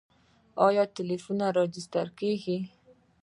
[0.67, 2.57] آیا ټلیفونونه راجستر کیږي؟